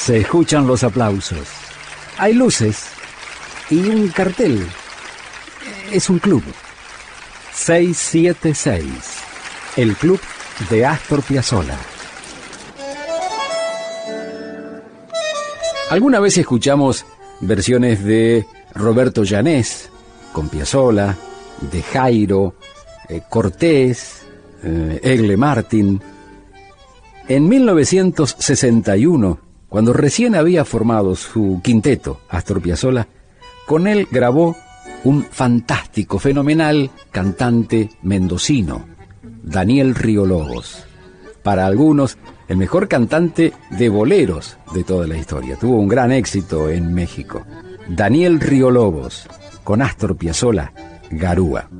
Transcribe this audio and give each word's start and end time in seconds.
Se 0.00 0.16
escuchan 0.16 0.66
los 0.66 0.82
aplausos. 0.82 1.46
Hay 2.16 2.32
luces 2.32 2.86
y 3.68 3.80
un 3.80 4.08
cartel. 4.08 4.66
Es 5.92 6.08
un 6.08 6.18
club. 6.18 6.42
676. 7.52 8.86
El 9.76 9.94
club 9.96 10.18
de 10.70 10.86
Astor 10.86 11.22
Piazzolla. 11.22 11.76
Alguna 15.90 16.18
vez 16.18 16.38
escuchamos 16.38 17.04
versiones 17.42 18.02
de 18.02 18.46
Roberto 18.74 19.22
Llanés 19.22 19.90
con 20.32 20.48
Piazzolla, 20.48 21.14
de 21.60 21.82
Jairo, 21.82 22.54
eh, 23.06 23.20
Cortés, 23.28 24.22
eh, 24.64 24.98
Egle 25.02 25.36
Martin. 25.36 26.00
En 27.28 27.48
1961, 27.48 29.49
cuando 29.70 29.92
recién 29.92 30.34
había 30.34 30.64
formado 30.64 31.14
su 31.14 31.60
quinteto, 31.62 32.20
Astor 32.28 32.60
Piazzolla, 32.60 33.06
con 33.66 33.86
él 33.86 34.08
grabó 34.10 34.56
un 35.04 35.22
fantástico, 35.22 36.18
fenomenal 36.18 36.90
cantante 37.12 37.88
mendocino, 38.02 38.84
Daniel 39.22 39.94
Riolobos. 39.94 40.84
Para 41.44 41.66
algunos, 41.66 42.18
el 42.48 42.56
mejor 42.56 42.88
cantante 42.88 43.52
de 43.70 43.88
boleros 43.88 44.58
de 44.74 44.82
toda 44.82 45.06
la 45.06 45.16
historia. 45.16 45.56
Tuvo 45.56 45.78
un 45.78 45.88
gran 45.88 46.10
éxito 46.10 46.68
en 46.68 46.92
México. 46.92 47.46
Daniel 47.88 48.40
Riolobos, 48.40 49.28
con 49.62 49.82
Astor 49.82 50.16
Piazzolla, 50.16 50.72
Garúa. 51.12 51.70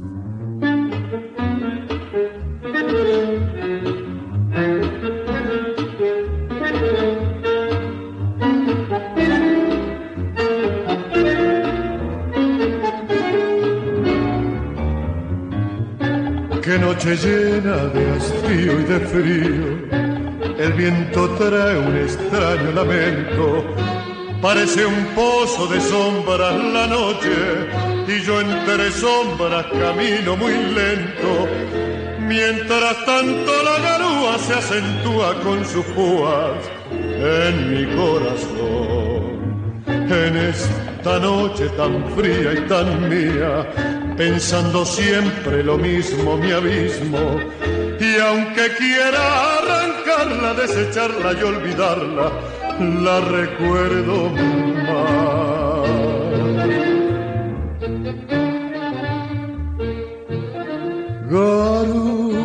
Qué 16.70 16.78
noche 16.78 17.16
llena 17.16 17.86
de 17.86 18.10
hastío 18.12 18.78
y 18.78 18.84
de 18.84 19.00
frío, 19.00 19.66
el 20.56 20.72
viento 20.74 21.28
trae 21.30 21.76
un 21.76 21.96
extraño 21.96 22.70
lamento. 22.72 23.74
Parece 24.40 24.86
un 24.86 25.04
pozo 25.16 25.66
de 25.66 25.80
sombras 25.80 26.54
la 26.72 26.86
noche 26.86 27.32
y 28.06 28.20
yo 28.20 28.41
entre 28.41 28.92
sombras 28.92 29.66
camino 29.66 30.36
muy 30.36 30.52
lento. 30.52 31.48
Mientras 32.20 33.04
tanto 33.04 33.52
la 33.64 33.80
garúa 33.80 34.38
se 34.38 34.54
acentúa 34.54 35.34
con 35.42 35.64
sus 35.64 35.84
púas 35.86 36.52
en 36.92 37.74
mi 37.74 37.96
corazón. 37.96 39.41
En 39.88 40.36
esta 40.36 41.18
noche 41.18 41.68
tan 41.70 42.08
fría 42.14 42.52
y 42.52 42.60
tan 42.68 43.08
mía, 43.08 43.66
pensando 44.20 44.84
siempre 44.84 45.64
lo 45.64 45.78
mismo 45.78 46.36
mi 46.36 46.52
abismo. 46.52 47.40
Y 47.98 48.20
aunque 48.20 48.68
quiera 48.76 49.56
arrancarla, 49.56 50.52
desecharla 50.52 51.32
y 51.40 51.42
olvidarla, 51.42 52.30
la 53.06 53.20
recuerdo 53.22 54.28
más. 54.84 55.88
Garúa, 61.30 62.36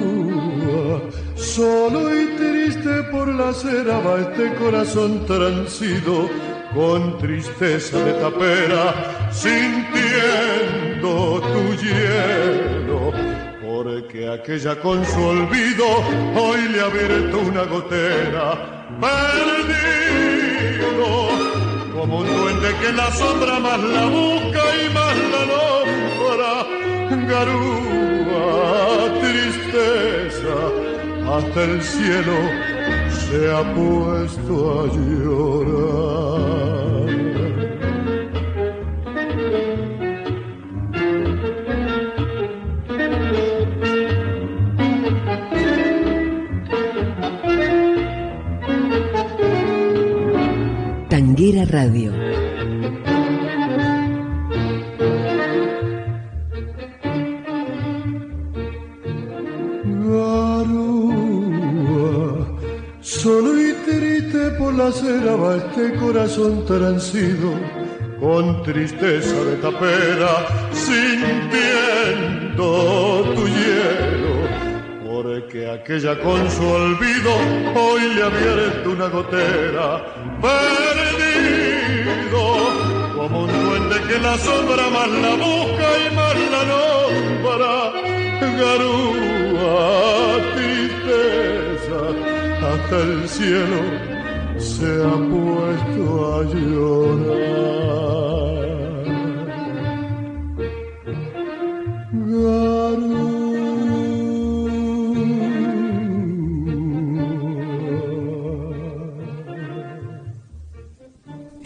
solo 1.35 2.15
y 2.15 2.25
triste 2.37 3.03
por 3.11 3.27
la 3.27 3.49
acera 3.49 3.99
va 3.99 4.21
este 4.21 4.55
corazón 4.55 5.25
transido 5.25 6.29
con 6.73 7.17
tristeza 7.17 7.97
de 7.97 8.13
tapera, 8.13 9.29
sintiendo 9.31 10.94
aquella 14.35 14.75
con 14.81 15.05
su 15.05 15.21
olvido 15.23 15.85
hoy 16.35 16.67
le 16.69 16.81
ha 16.81 16.85
abierto 16.85 17.39
una 17.39 17.63
gotera, 17.63 18.87
perdido, 18.99 20.29
como 21.93 22.19
un 22.19 22.27
duende 22.27 22.69
que 22.81 22.91
la 22.91 23.11
sombra 23.11 23.59
más 23.59 23.79
la 23.79 24.05
busca 24.05 24.63
y 24.83 24.89
más 24.93 25.15
la 25.33 25.43
nombra, 25.53 26.51
garúa, 27.31 28.47
tristeza, 29.21 30.57
hasta 31.35 31.59
el 31.63 31.81
cielo 31.81 32.37
se 33.21 33.37
ha 33.53 33.63
puesto 33.73 34.53
a 34.81 34.83
llorar. 34.95 36.14
Tanguera 51.35 51.65
Radio. 51.65 52.13
Garúa, 60.55 61.27
solo 63.01 63.59
y 63.59 63.73
triste 63.85 64.51
por 64.51 64.75
la 64.75 64.87
acera 64.87 65.35
va 65.35 65.57
este 65.57 65.95
corazón 65.95 66.65
transido, 66.65 67.52
con 68.21 68.63
tristeza 68.63 69.35
de 69.43 69.57
tapera, 69.57 70.47
sintiendo 70.71 71.35
tu 73.35 73.45
hielo, 73.45 74.35
porque 75.05 75.69
aquella 75.69 76.17
con 76.21 76.49
su 76.49 76.65
olvido 76.65 77.35
hoy 77.75 78.13
le 78.15 78.23
abierto 78.23 78.91
una 78.91 79.09
gotera, 79.09 80.15
como 83.15 83.43
un 83.43 83.51
duende 83.51 83.95
que 84.07 84.19
la 84.19 84.37
sombra 84.37 84.89
más 84.89 85.09
la 85.09 85.33
busca 85.35 85.87
y 86.03 86.15
más 86.15 86.35
la 86.55 86.63
nombra, 86.73 87.75
garúa, 88.59 89.75
tristeza, 90.55 91.99
hasta 92.69 92.97
el 92.97 93.29
cielo 93.29 93.81
se 94.57 94.89
ha 95.03 95.15
puesto 95.31 96.03
a 96.33 96.43
llorar. 96.43 97.74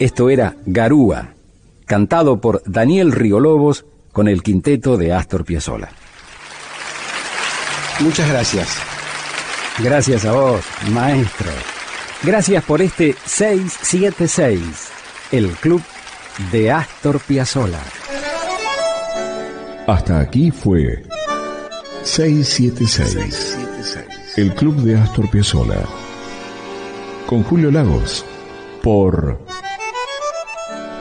Esto 0.00 0.30
era 0.30 0.56
Garúa, 0.64 1.34
cantado 1.84 2.40
por 2.40 2.62
Daniel 2.64 3.12
Riolobos 3.12 3.84
con 4.12 4.28
el 4.28 4.42
quinteto 4.42 4.96
de 4.96 5.12
Astor 5.12 5.44
Piazzolla. 5.44 5.90
Muchas 8.00 8.26
gracias. 8.30 8.78
Gracias 9.78 10.24
a 10.24 10.32
vos, 10.32 10.62
maestro. 10.90 11.50
Gracias 12.22 12.64
por 12.64 12.80
este 12.80 13.14
676, 13.26 14.88
el 15.32 15.50
club 15.50 15.82
de 16.50 16.72
Astor 16.72 17.20
Piazzolla. 17.20 17.82
Hasta 19.86 20.18
aquí 20.18 20.50
fue 20.50 21.02
676, 22.04 23.58
el 24.38 24.54
club 24.54 24.76
de 24.76 24.96
Astor 24.96 25.30
Piazzolla. 25.30 25.82
Con 27.26 27.42
Julio 27.42 27.70
Lagos, 27.70 28.24
por 28.82 29.38